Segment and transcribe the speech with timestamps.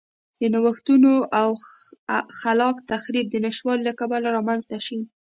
[0.39, 1.49] د نوښتونو او
[2.39, 4.99] خلاق تخریب د نشتوالي له کبله رامنځته شي.